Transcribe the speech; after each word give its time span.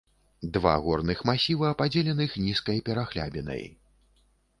Два 0.53 0.71
горных 0.85 1.19
масіва, 1.29 1.69
падзеленых 1.81 2.31
нізкай 2.47 2.81
перахлябінай. 2.89 3.63